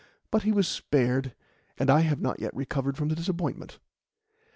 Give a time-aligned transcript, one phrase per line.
[0.31, 1.35] But he was spared,
[1.77, 3.77] and I have not yet recovered from the disappointment.